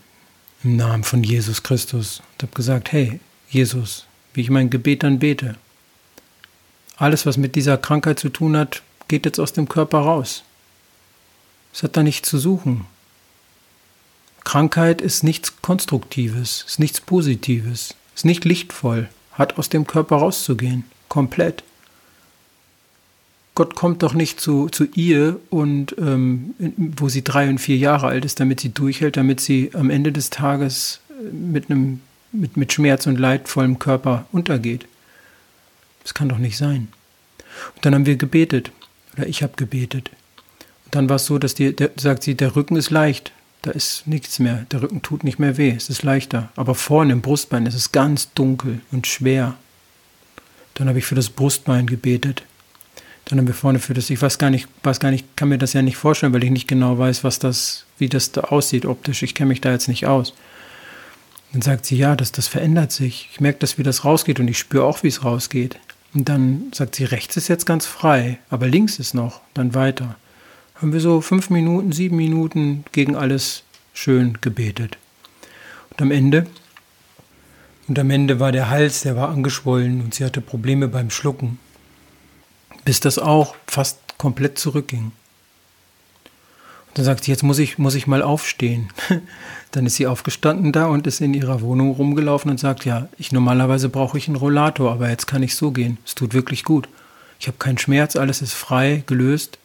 im 0.64 0.76
Namen 0.76 1.04
von 1.04 1.22
Jesus 1.22 1.62
Christus 1.62 2.20
und 2.32 2.42
habe 2.42 2.52
gesagt, 2.54 2.90
hey, 2.90 3.20
Jesus, 3.48 4.06
wie 4.34 4.40
ich 4.40 4.50
mein 4.50 4.70
Gebet 4.70 5.04
dann 5.04 5.20
bete. 5.20 5.56
Alles, 6.96 7.26
was 7.26 7.36
mit 7.36 7.54
dieser 7.54 7.78
Krankheit 7.78 8.18
zu 8.18 8.28
tun 8.30 8.56
hat, 8.56 8.82
geht 9.06 9.26
jetzt 9.26 9.38
aus 9.38 9.52
dem 9.52 9.68
Körper 9.68 9.98
raus. 9.98 10.42
Es 11.72 11.82
hat 11.82 11.96
da 11.96 12.02
nichts 12.02 12.28
zu 12.28 12.38
suchen. 12.38 12.86
Krankheit 14.44 15.00
ist 15.00 15.22
nichts 15.22 15.60
Konstruktives, 15.60 16.64
ist 16.66 16.78
nichts 16.78 17.00
Positives, 17.00 17.94
ist 18.14 18.24
nicht 18.24 18.44
lichtvoll, 18.44 19.08
hat 19.32 19.58
aus 19.58 19.68
dem 19.68 19.86
Körper 19.86 20.16
rauszugehen, 20.16 20.84
komplett. 21.08 21.62
Gott 23.56 23.74
kommt 23.74 24.04
doch 24.04 24.14
nicht 24.14 24.38
zu, 24.38 24.68
zu 24.68 24.84
ihr 24.94 25.40
und 25.50 25.96
ähm, 25.98 26.54
wo 26.76 27.08
sie 27.08 27.24
drei 27.24 27.48
und 27.48 27.58
vier 27.58 27.78
Jahre 27.78 28.06
alt 28.06 28.24
ist, 28.24 28.38
damit 28.38 28.60
sie 28.60 28.68
durchhält, 28.68 29.16
damit 29.16 29.40
sie 29.40 29.70
am 29.72 29.90
Ende 29.90 30.12
des 30.12 30.30
Tages 30.30 31.00
äh, 31.08 31.32
mit 31.32 31.70
einem 31.70 32.00
mit, 32.32 32.56
mit 32.56 32.72
Schmerz 32.72 33.06
und 33.06 33.18
leidvollem 33.18 33.78
Körper 33.78 34.26
untergeht. 34.30 34.86
Das 36.02 36.14
kann 36.14 36.28
doch 36.28 36.38
nicht 36.38 36.56
sein. 36.56 36.88
Und 37.74 37.84
dann 37.84 37.94
haben 37.94 38.06
wir 38.06 38.16
gebetet, 38.16 38.70
oder 39.16 39.26
ich 39.26 39.42
habe 39.42 39.54
gebetet. 39.56 40.10
Und 40.84 40.94
dann 40.94 41.08
war 41.08 41.16
es 41.16 41.26
so, 41.26 41.38
dass 41.38 41.54
die, 41.54 41.74
der, 41.74 41.90
sagt 41.96 42.22
sie, 42.22 42.34
der 42.34 42.54
Rücken 42.54 42.76
ist 42.76 42.90
leicht, 42.90 43.32
da 43.62 43.70
ist 43.70 44.06
nichts 44.06 44.38
mehr, 44.38 44.66
der 44.70 44.82
Rücken 44.82 45.02
tut 45.02 45.24
nicht 45.24 45.38
mehr 45.38 45.56
weh, 45.56 45.70
es 45.70 45.88
ist 45.88 46.02
leichter. 46.02 46.50
Aber 46.56 46.74
vorne 46.74 47.12
im 47.12 47.22
Brustbein 47.22 47.66
ist 47.66 47.74
es 47.74 47.90
ganz 47.92 48.32
dunkel 48.34 48.80
und 48.92 49.06
schwer. 49.06 49.54
Dann 50.74 50.88
habe 50.88 50.98
ich 50.98 51.06
für 51.06 51.14
das 51.14 51.30
Brustbein 51.30 51.86
gebetet. 51.86 52.44
Dann 53.26 53.40
haben 53.40 53.48
wir 53.48 53.54
vorne 53.54 53.80
für 53.80 53.92
das, 53.92 54.08
ich 54.08 54.22
weiß 54.22 54.38
gar 54.38 54.50
nicht, 54.50 54.68
weiß 54.84 55.00
gar 55.00 55.10
nicht, 55.10 55.36
kann 55.36 55.48
mir 55.48 55.58
das 55.58 55.72
ja 55.72 55.82
nicht 55.82 55.96
vorstellen, 55.96 56.32
weil 56.32 56.44
ich 56.44 56.50
nicht 56.50 56.68
genau 56.68 56.96
weiß, 56.96 57.24
was 57.24 57.40
das, 57.40 57.84
wie 57.98 58.08
das 58.08 58.30
da 58.30 58.42
aussieht 58.42 58.86
optisch. 58.86 59.22
Ich 59.24 59.34
kenne 59.34 59.48
mich 59.48 59.60
da 59.60 59.72
jetzt 59.72 59.88
nicht 59.88 60.06
aus. 60.06 60.32
Dann 61.52 61.60
sagt 61.60 61.86
sie, 61.86 61.96
ja, 61.96 62.14
das, 62.14 62.30
das 62.30 62.46
verändert 62.46 62.92
sich. 62.92 63.28
Ich 63.32 63.40
merke, 63.40 63.58
dass 63.58 63.78
wie 63.78 63.82
das 63.82 64.04
rausgeht 64.04 64.38
und 64.38 64.46
ich 64.46 64.58
spüre 64.58 64.84
auch, 64.84 65.02
wie 65.02 65.08
es 65.08 65.24
rausgeht. 65.24 65.76
Und 66.14 66.28
dann 66.28 66.70
sagt 66.72 66.94
sie, 66.94 67.04
rechts 67.04 67.36
ist 67.36 67.48
jetzt 67.48 67.66
ganz 67.66 67.84
frei, 67.84 68.38
aber 68.48 68.68
links 68.68 69.00
ist 69.00 69.12
noch, 69.12 69.40
dann 69.54 69.74
weiter. 69.74 70.14
Haben 70.76 70.92
wir 70.92 71.00
so 71.00 71.20
fünf 71.20 71.50
Minuten, 71.50 71.90
sieben 71.90 72.16
Minuten 72.16 72.84
gegen 72.92 73.16
alles 73.16 73.64
schön 73.92 74.38
gebetet. 74.40 74.98
Und 75.90 76.00
am 76.00 76.10
Ende, 76.12 76.46
und 77.88 77.98
am 77.98 78.10
Ende 78.10 78.38
war 78.38 78.52
der 78.52 78.70
Hals, 78.70 79.00
der 79.00 79.16
war 79.16 79.30
angeschwollen 79.30 80.00
und 80.00 80.14
sie 80.14 80.24
hatte 80.24 80.40
Probleme 80.40 80.86
beim 80.86 81.10
Schlucken 81.10 81.58
bis 82.86 83.00
das 83.00 83.18
auch 83.18 83.56
fast 83.66 83.98
komplett 84.16 84.58
zurückging. 84.58 85.10
Und 86.86 86.98
dann 86.98 87.04
sagt 87.04 87.24
sie, 87.24 87.32
jetzt 87.32 87.42
muss 87.42 87.58
ich, 87.58 87.78
muss 87.78 87.96
ich 87.96 88.06
mal 88.06 88.22
aufstehen. 88.22 88.90
dann 89.72 89.84
ist 89.84 89.96
sie 89.96 90.06
aufgestanden 90.06 90.72
da 90.72 90.86
und 90.86 91.06
ist 91.06 91.20
in 91.20 91.34
ihrer 91.34 91.60
Wohnung 91.60 91.90
rumgelaufen 91.90 92.50
und 92.50 92.60
sagt, 92.60 92.84
ja, 92.84 93.08
ich 93.18 93.32
normalerweise 93.32 93.88
brauche 93.88 94.16
ich 94.16 94.28
einen 94.28 94.36
Rollator, 94.36 94.92
aber 94.92 95.10
jetzt 95.10 95.26
kann 95.26 95.42
ich 95.42 95.56
so 95.56 95.72
gehen. 95.72 95.98
Es 96.06 96.14
tut 96.14 96.32
wirklich 96.32 96.62
gut. 96.62 96.88
Ich 97.40 97.48
habe 97.48 97.58
keinen 97.58 97.76
Schmerz, 97.76 98.14
alles 98.14 98.40
ist 98.40 98.54
frei, 98.54 99.02
gelöst. 99.06 99.58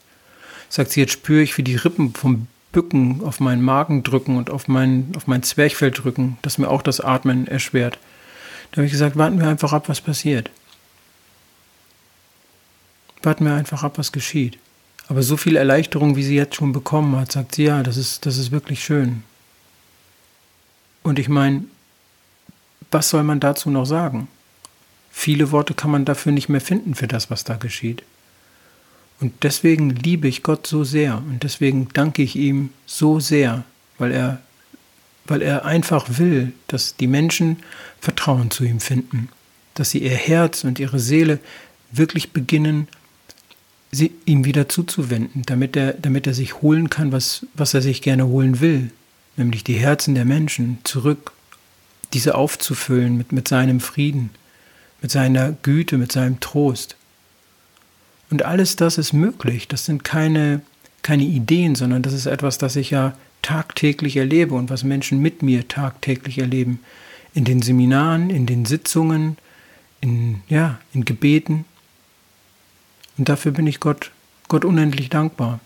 Sagt 0.68 0.90
sie, 0.90 1.00
jetzt 1.00 1.12
spüre 1.12 1.42
ich, 1.42 1.56
wie 1.56 1.62
die 1.62 1.76
Rippen 1.76 2.14
vom 2.14 2.48
Bücken 2.72 3.22
auf 3.24 3.38
meinen 3.38 3.62
Magen 3.62 4.02
drücken 4.02 4.36
und 4.36 4.50
auf 4.50 4.66
mein, 4.66 5.12
auf 5.16 5.28
mein 5.28 5.44
Zwerchfell 5.44 5.92
drücken, 5.92 6.38
das 6.42 6.58
mir 6.58 6.68
auch 6.68 6.82
das 6.82 7.00
Atmen 7.00 7.46
erschwert. 7.46 7.98
Da 8.72 8.78
habe 8.78 8.86
ich 8.86 8.92
gesagt, 8.92 9.16
warten 9.16 9.38
wir 9.38 9.46
einfach 9.46 9.72
ab, 9.72 9.88
was 9.88 10.00
passiert. 10.00 10.50
Warten 13.24 13.44
wir 13.44 13.54
einfach 13.54 13.82
ab, 13.82 13.98
was 13.98 14.12
geschieht. 14.12 14.58
Aber 15.08 15.22
so 15.22 15.36
viel 15.36 15.56
Erleichterung, 15.56 16.16
wie 16.16 16.22
sie 16.22 16.36
jetzt 16.36 16.56
schon 16.56 16.72
bekommen 16.72 17.16
hat, 17.16 17.32
sagt 17.32 17.54
sie, 17.54 17.64
ja, 17.64 17.82
das 17.82 17.96
ist, 17.96 18.24
das 18.26 18.38
ist 18.38 18.50
wirklich 18.50 18.82
schön. 18.82 19.22
Und 21.02 21.18
ich 21.18 21.28
meine, 21.28 21.64
was 22.90 23.10
soll 23.10 23.22
man 23.22 23.40
dazu 23.40 23.70
noch 23.70 23.86
sagen? 23.86 24.28
Viele 25.10 25.50
Worte 25.50 25.74
kann 25.74 25.90
man 25.90 26.04
dafür 26.04 26.32
nicht 26.32 26.48
mehr 26.48 26.60
finden 26.60 26.94
für 26.94 27.08
das, 27.08 27.30
was 27.30 27.44
da 27.44 27.56
geschieht. 27.56 28.02
Und 29.20 29.44
deswegen 29.44 29.90
liebe 29.90 30.26
ich 30.26 30.42
Gott 30.42 30.66
so 30.66 30.82
sehr 30.82 31.18
und 31.18 31.42
deswegen 31.42 31.88
danke 31.92 32.22
ich 32.22 32.34
ihm 32.34 32.70
so 32.86 33.20
sehr, 33.20 33.64
weil 33.98 34.10
er, 34.10 34.40
weil 35.26 35.42
er 35.42 35.64
einfach 35.64 36.18
will, 36.18 36.52
dass 36.66 36.96
die 36.96 37.06
Menschen 37.06 37.62
Vertrauen 38.00 38.50
zu 38.50 38.64
ihm 38.64 38.80
finden, 38.80 39.28
dass 39.74 39.90
sie 39.90 39.98
ihr 39.98 40.16
Herz 40.16 40.64
und 40.64 40.80
ihre 40.80 40.98
Seele 40.98 41.38
wirklich 41.92 42.32
beginnen 42.32 42.88
sie, 43.92 44.12
ihm 44.24 44.44
wieder 44.44 44.68
zuzuwenden, 44.68 45.42
damit 45.46 45.76
er, 45.76 45.92
damit 45.92 46.26
er 46.26 46.34
sich 46.34 46.62
holen 46.62 46.90
kann, 46.90 47.12
was, 47.12 47.46
was 47.54 47.74
er 47.74 47.82
sich 47.82 48.02
gerne 48.02 48.26
holen 48.26 48.60
will, 48.60 48.90
nämlich 49.36 49.62
die 49.62 49.74
Herzen 49.74 50.14
der 50.14 50.24
Menschen 50.24 50.78
zurück, 50.82 51.32
diese 52.12 52.34
aufzufüllen 52.34 53.16
mit, 53.16 53.32
mit 53.32 53.48
seinem 53.48 53.80
Frieden, 53.80 54.30
mit 55.00 55.10
seiner 55.10 55.52
Güte, 55.62 55.98
mit 55.98 56.12
seinem 56.12 56.40
Trost. 56.40 56.96
Und 58.30 58.44
alles 58.44 58.76
das 58.76 58.98
ist 58.98 59.12
möglich. 59.12 59.68
Das 59.68 59.84
sind 59.84 60.04
keine, 60.04 60.62
keine 61.02 61.24
Ideen, 61.24 61.74
sondern 61.74 62.02
das 62.02 62.14
ist 62.14 62.26
etwas, 62.26 62.56
das 62.58 62.76
ich 62.76 62.90
ja 62.90 63.14
tagtäglich 63.42 64.16
erlebe 64.16 64.54
und 64.54 64.70
was 64.70 64.84
Menschen 64.84 65.20
mit 65.20 65.42
mir 65.42 65.68
tagtäglich 65.68 66.38
erleben. 66.38 66.80
In 67.34 67.44
den 67.44 67.60
Seminaren, 67.60 68.30
in 68.30 68.46
den 68.46 68.64
Sitzungen, 68.64 69.36
in, 70.00 70.42
ja, 70.48 70.78
in 70.94 71.04
Gebeten. 71.04 71.64
Und 73.22 73.28
dafür 73.28 73.52
bin 73.52 73.68
ich 73.68 73.78
Gott, 73.78 74.10
Gott 74.48 74.64
unendlich 74.64 75.08
dankbar. 75.08 75.60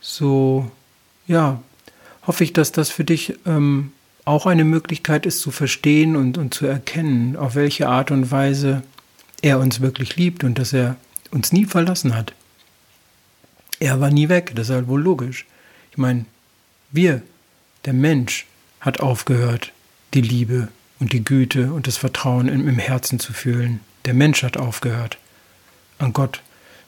So, 0.00 0.70
ja, 1.26 1.60
hoffe 2.24 2.44
ich, 2.44 2.52
dass 2.52 2.70
das 2.70 2.88
für 2.88 3.02
dich 3.02 3.34
ähm, 3.46 3.90
auch 4.24 4.46
eine 4.46 4.62
Möglichkeit 4.62 5.26
ist 5.26 5.40
zu 5.40 5.50
verstehen 5.50 6.14
und, 6.14 6.38
und 6.38 6.54
zu 6.54 6.66
erkennen, 6.66 7.34
auf 7.34 7.56
welche 7.56 7.88
Art 7.88 8.12
und 8.12 8.30
Weise 8.30 8.84
er 9.42 9.58
uns 9.58 9.80
wirklich 9.80 10.14
liebt 10.14 10.44
und 10.44 10.56
dass 10.56 10.72
er 10.72 10.94
uns 11.32 11.50
nie 11.50 11.64
verlassen 11.64 12.14
hat. 12.14 12.32
Er 13.80 14.00
war 14.00 14.12
nie 14.12 14.28
weg, 14.28 14.52
das 14.54 14.68
ist 14.68 14.74
halt 14.76 14.86
wohl 14.86 15.02
logisch. 15.02 15.46
Ich 15.90 15.98
meine, 15.98 16.26
wir, 16.92 17.22
der 17.86 17.92
Mensch, 17.92 18.46
hat 18.78 19.00
aufgehört, 19.00 19.72
die 20.12 20.20
Liebe 20.20 20.68
und 21.00 21.12
die 21.12 21.24
Güte 21.24 21.72
und 21.72 21.88
das 21.88 21.96
Vertrauen 21.96 22.46
im, 22.46 22.68
im 22.68 22.78
Herzen 22.78 23.18
zu 23.18 23.32
fühlen. 23.32 23.80
Der 24.04 24.14
Mensch 24.14 24.44
hat 24.44 24.56
aufgehört 24.56 25.18
an 25.98 26.12
Gott 26.12 26.42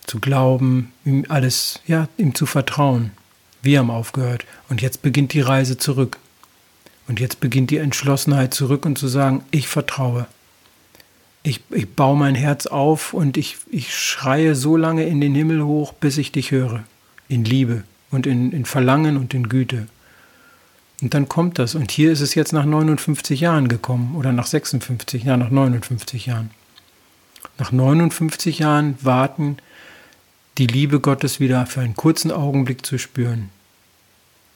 zu 0.06 0.20
glauben, 0.20 0.92
ihm 1.04 1.24
alles, 1.28 1.80
ja, 1.86 2.08
ihm 2.16 2.34
zu 2.34 2.46
vertrauen. 2.46 3.10
Wir 3.62 3.80
haben 3.80 3.90
aufgehört 3.90 4.44
und 4.68 4.80
jetzt 4.82 5.02
beginnt 5.02 5.32
die 5.32 5.40
Reise 5.40 5.76
zurück. 5.76 6.18
Und 7.08 7.20
jetzt 7.20 7.40
beginnt 7.40 7.70
die 7.70 7.78
Entschlossenheit 7.78 8.52
zurück 8.52 8.84
und 8.84 8.98
zu 8.98 9.08
sagen, 9.08 9.44
ich 9.50 9.68
vertraue. 9.68 10.26
Ich, 11.42 11.60
ich 11.70 11.88
baue 11.88 12.16
mein 12.16 12.34
Herz 12.34 12.66
auf 12.66 13.12
und 13.12 13.36
ich, 13.36 13.58
ich 13.70 13.94
schreie 13.94 14.56
so 14.56 14.76
lange 14.76 15.04
in 15.04 15.20
den 15.20 15.34
Himmel 15.34 15.64
hoch, 15.64 15.92
bis 15.92 16.18
ich 16.18 16.32
dich 16.32 16.50
höre. 16.50 16.82
In 17.28 17.44
Liebe 17.44 17.84
und 18.10 18.26
in, 18.26 18.50
in 18.52 18.64
Verlangen 18.64 19.16
und 19.16 19.34
in 19.34 19.48
Güte. 19.48 19.86
Und 21.02 21.14
dann 21.14 21.28
kommt 21.28 21.58
das. 21.58 21.74
Und 21.74 21.92
hier 21.92 22.10
ist 22.10 22.20
es 22.20 22.34
jetzt 22.34 22.52
nach 22.52 22.64
59 22.64 23.40
Jahren 23.40 23.68
gekommen 23.68 24.16
oder 24.16 24.32
nach 24.32 24.46
56, 24.46 25.24
ja, 25.24 25.36
nach 25.36 25.50
59 25.50 26.26
Jahren 26.26 26.50
nach 27.58 27.72
59 27.72 28.58
Jahren 28.58 28.96
warten, 29.00 29.58
die 30.58 30.66
Liebe 30.66 31.00
Gottes 31.00 31.40
wieder 31.40 31.66
für 31.66 31.80
einen 31.80 31.96
kurzen 31.96 32.30
Augenblick 32.30 32.84
zu 32.84 32.98
spüren. 32.98 33.50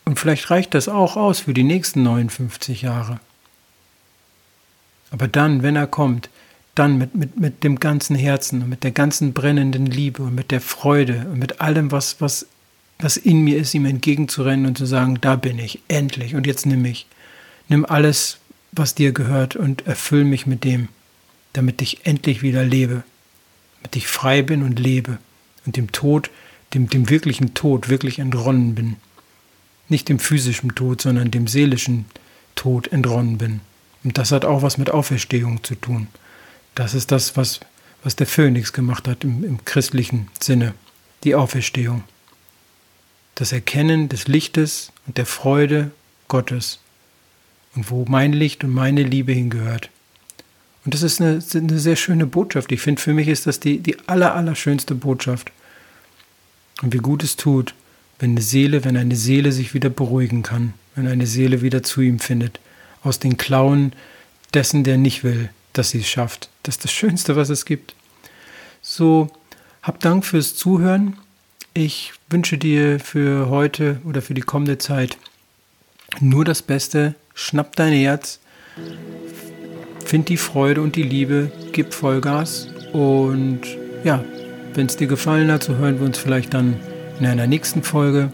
Und 0.05 0.19
vielleicht 0.19 0.51
reicht 0.51 0.75
das 0.75 0.89
auch 0.89 1.17
aus 1.17 1.41
für 1.41 1.55
die 1.55 1.63
nächsten 1.63 2.03
59 2.03 2.83
Jahre. 2.83 3.21
Aber 5.11 5.29
dann, 5.29 5.63
wenn 5.63 5.77
er 5.77 5.87
kommt, 5.87 6.31
dann 6.75 6.99
mit, 6.99 7.15
mit, 7.15 7.39
mit 7.39 7.65
dem 7.65 7.81
ganzen 7.81 8.17
Herzen 8.17 8.63
und 8.63 8.69
mit 8.69 8.85
der 8.85 8.93
ganzen 8.93 9.33
brennenden 9.33 9.87
Liebe 9.87 10.23
und 10.23 10.35
mit 10.35 10.51
der 10.51 10.61
Freude 10.61 11.27
und 11.31 11.39
mit 11.39 11.61
allem, 11.61 11.91
was, 11.91 12.21
was, 12.21 12.47
was 12.99 13.17
in 13.17 13.43
mir 13.43 13.59
ist, 13.59 13.75
ihm 13.75 13.85
entgegenzurennen 13.85 14.67
und 14.67 14.79
zu 14.79 14.87
sagen, 14.87 15.19
da 15.21 15.37
bin 15.37 15.59
ich, 15.59 15.81
endlich, 15.89 16.35
und 16.35 16.47
jetzt 16.47 16.67
nimm 16.67 16.83
mich. 16.83 17.07
Nimm 17.69 17.85
alles, 17.85 18.39
was 18.73 18.95
dir 18.95 19.13
gehört 19.13 19.57
und 19.57 19.87
erfüll 19.87 20.25
mich 20.25 20.47
mit 20.47 20.65
dem 20.65 20.89
damit 21.53 21.83
ich 21.83 22.07
endlich 22.07 22.43
wieder 22.43 22.65
lebe, 22.65 23.03
damit 23.79 23.97
ich 23.97 24.07
frei 24.07 24.43
bin 24.43 24.63
und 24.63 24.79
lebe 24.79 25.19
und 25.67 25.77
dem 25.77 25.93
Tod, 25.93 26.31
dem, 26.75 26.89
dem 26.89 27.09
wirklichen 27.09 27.55
Tod 27.55 27.89
wirklich 27.89 28.19
entronnen 28.19 28.75
bin. 28.75 28.97
Nicht 29.89 30.09
dem 30.09 30.19
physischen 30.19 30.75
Tod, 30.75 31.03
sondern 31.03 31.31
dem 31.31 31.49
seelischen 31.49 32.05
Tod 32.55 32.89
entronnen 32.89 33.39
bin. 33.39 33.61
Und 34.05 34.19
das 34.19 34.33
hat 34.33 34.45
auch 34.45 34.63
was 34.63 34.79
mit 34.79 34.91
Auferstehung 34.91 35.65
zu 35.65 35.75
tun. 35.75 36.07
Das 36.75 36.95
ist 36.95 37.11
das, 37.11 37.37
was, 37.37 37.61
was 38.03 38.17
der 38.17 38.27
Phönix 38.27 38.73
gemacht 38.73 39.09
hat 39.09 39.25
im, 39.25 39.45
im 39.45 39.65
christlichen 39.65 40.29
Sinne, 40.41 40.75
die 41.25 41.35
Auferstehung. 41.35 42.05
das 43.41 43.53
Erkennen 43.53 44.11
des 44.11 44.29
Lichtes 44.29 44.93
und 45.07 45.17
der 45.17 45.25
Freude 45.25 45.93
Gottes 46.29 46.79
und 47.75 47.91
wo 47.91 48.05
mein 48.07 48.35
Licht 48.35 48.65
und 48.65 48.71
meine 48.71 49.03
Liebe 49.03 49.33
hingehört. 49.33 49.89
Und 50.85 50.95
das 50.95 51.03
ist 51.03 51.21
eine, 51.21 51.43
eine 51.55 51.79
sehr 51.79 51.97
schöne 51.97 52.27
Botschaft. 52.27 52.73
Ich 52.73 52.81
finde, 52.81 53.03
für 53.03 53.13
mich 53.13 53.29
ist 53.29 53.47
das 53.47 53.61
die, 53.61 53.79
die 53.79 53.97
aller, 54.09 54.35
aller 54.35 54.55
schönste 54.55 54.95
Botschaft. 54.95 55.53
Und 56.83 56.95
wie 56.95 56.99
gut 56.99 57.23
es 57.23 57.37
tut, 57.37 57.75
wenn 58.19 58.31
eine 58.31 58.43
Seele, 58.43 58.85
wenn 58.85 58.97
eine 58.97 59.17
Seele 59.17 59.53
sich 59.53 59.75
wieder 59.75 59.91
beruhigen 59.91 60.43
kann, 60.43 60.75
wenn 60.95 61.07
eine 61.07 61.27
Seele 61.27 61.63
wieder 61.63 61.83
zu 61.83 62.01
ihm 62.01 62.19
findet, 62.19 62.61
aus 63.03 63.19
den 63.19 63.37
Klauen 63.37 63.93
dessen, 64.55 64.85
der 64.85 64.97
nicht 64.97 65.25
will, 65.25 65.51
dass 65.73 65.91
sie 65.91 66.01
es 66.01 66.09
schafft. 66.09 66.49
Das 66.63 66.77
ist 66.77 66.85
das 66.85 66.93
Schönste, 66.93 67.37
was 67.37 67.51
es 67.51 67.65
gibt. 67.65 67.95
So, 68.83 69.31
hab 69.83 70.01
Dank 70.01 70.25
fürs 70.25 70.57
Zuhören. 70.57 71.17
Ich 71.75 72.13
wünsche 72.29 72.59
dir 72.59 73.01
für 73.01 73.49
heute 73.49 74.01
oder 74.05 74.23
für 74.23 74.35
die 74.35 74.41
kommende 74.41 74.79
Zeit 74.79 75.17
nur 76.21 76.45
das 76.45 76.63
Beste. 76.63 77.15
Schnapp 77.35 77.77
dein 77.77 77.93
Herz, 77.93 78.41
find 80.11 80.29
die 80.29 80.39
Freude 80.39 80.83
und 80.83 80.97
die 80.97 81.05
Liebe, 81.05 81.53
gib 81.71 81.95
Vollgas 81.95 82.67
und 82.93 83.61
ja, 84.03 84.25
wenn 84.75 84.87
es 84.87 84.97
dir 84.97 85.07
gefallen 85.07 85.53
hat, 85.53 85.63
so 85.63 85.77
hören 85.77 86.01
wir 86.01 86.07
uns 86.07 86.19
vielleicht 86.19 86.53
dann 86.53 86.75
in 87.21 87.27
einer 87.27 87.47
nächsten 87.47 87.85
Folge. 87.85 88.33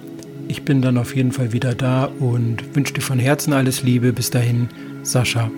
Ich 0.48 0.62
bin 0.62 0.80
dann 0.80 0.96
auf 0.96 1.14
jeden 1.14 1.32
Fall 1.32 1.52
wieder 1.52 1.74
da 1.74 2.06
und 2.18 2.74
wünsche 2.74 2.94
dir 2.94 3.02
von 3.02 3.18
Herzen 3.18 3.52
alles 3.52 3.82
Liebe. 3.82 4.14
Bis 4.14 4.30
dahin, 4.30 4.70
Sascha. 5.02 5.50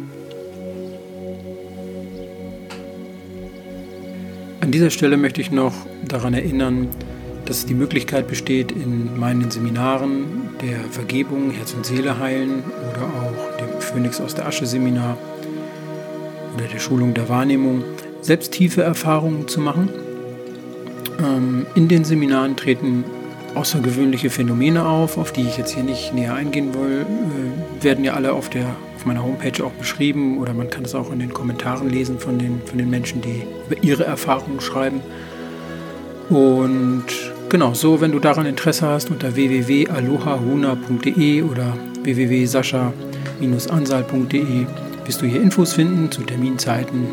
An 4.61 4.73
dieser 4.73 4.91
Stelle 4.91 5.17
möchte 5.17 5.41
ich 5.41 5.53
noch 5.53 5.75
daran 6.09 6.35
erinnern, 6.35 6.89
dass 7.45 7.65
die 7.65 7.75
Möglichkeit 7.75 8.27
besteht, 8.27 8.73
in 8.73 9.17
meinen 9.21 9.53
Seminaren 9.53 10.25
der 10.63 10.81
Vergebung, 10.91 11.53
Herz 11.53 11.75
und 11.75 11.87
Seele 11.87 12.19
heilen 12.19 12.65
oder 12.91 13.05
auch 13.07 13.57
dem 13.59 13.81
Phönix 13.81 14.21
aus 14.21 14.35
der 14.35 14.49
Asche 14.49 14.67
Seminar 14.67 15.17
oder 16.59 16.69
der 16.69 16.81
Schulung 16.81 17.15
der 17.15 17.29
Wahrnehmung 17.29 17.85
selbst 18.21 18.53
tiefe 18.53 18.83
Erfahrungen 18.83 19.49
zu 19.49 19.61
machen. 19.61 19.89
Ähm, 21.21 21.67
in 21.75 21.89
den 21.89 22.05
Seminaren 22.05 22.57
treten 22.57 23.05
außergewöhnliche 23.55 24.29
Phänomene 24.31 24.87
auf, 24.87 25.19
auf 25.19 25.33
die 25.33 25.43
ich 25.43 25.57
jetzt 25.57 25.75
hier 25.75 25.85
nicht 25.85 26.13
näher 26.13 26.35
eingehen 26.35 26.75
will, 26.75 27.07
äh, 27.07 27.85
werden 27.85 28.05
ja 28.05 28.15
alle 28.15 28.33
auf, 28.33 28.51
der, 28.51 28.67
auf 28.97 29.07
meiner 29.07 29.23
Homepage 29.23 29.65
auch 29.65 29.71
beschrieben 29.73 30.39
oder 30.39 30.53
man 30.53 30.69
kann 30.69 30.85
es 30.85 30.95
auch 30.95 31.11
in 31.13 31.21
den 31.21 31.33
Kommentaren 31.33 31.89
lesen 31.89 32.19
von 32.19 32.39
den, 32.39 32.61
von 32.65 32.79
den 32.79 32.91
Menschen, 32.91 33.21
die 33.21 33.45
über 33.69 33.81
ihre 33.83 34.05
Erfahrungen 34.05 34.61
schreiben. 34.61 35.01
Und 36.29 37.05
Genau, 37.51 37.73
so 37.73 38.03
wenn 38.03 38.13
du 38.13 38.19
daran 38.19 38.45
Interesse 38.45 38.87
hast, 38.87 39.11
unter 39.11 39.35
www.alohahuna.de 39.35 41.43
oder 41.45 41.73
www.sascha-ansal.de 42.03 44.67
wirst 45.09 45.23
du 45.23 45.27
hier 45.27 45.41
Infos 45.41 45.73
finden 45.73 46.13
zu 46.13 46.23
Terminzeiten 46.23 47.07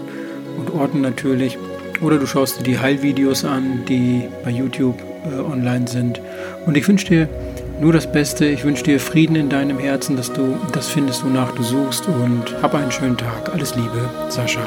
und 0.57 0.71
Orten 0.73 1.01
natürlich. 1.01 1.57
Oder 2.01 2.17
du 2.17 2.27
schaust 2.27 2.59
dir 2.59 2.63
die 2.63 2.77
Heilvideos 2.77 3.45
an, 3.45 3.83
die 3.87 4.23
bei 4.43 4.51
YouTube 4.51 5.01
äh, 5.25 5.39
online 5.39 5.87
sind. 5.87 6.21
Und 6.65 6.75
ich 6.75 6.87
wünsche 6.87 7.07
dir 7.07 7.29
nur 7.79 7.93
das 7.93 8.11
Beste. 8.11 8.45
Ich 8.45 8.65
wünsche 8.65 8.83
dir 8.83 8.99
Frieden 8.99 9.37
in 9.37 9.49
deinem 9.49 9.79
Herzen, 9.79 10.17
dass 10.17 10.31
du 10.31 10.57
das 10.73 10.89
findest, 10.89 11.23
wonach 11.23 11.51
du 11.55 11.63
suchst. 11.63 12.07
Und 12.07 12.61
hab 12.61 12.75
einen 12.75 12.91
schönen 12.91 13.17
Tag. 13.17 13.53
Alles 13.53 13.75
Liebe, 13.75 14.09
Sascha. 14.29 14.61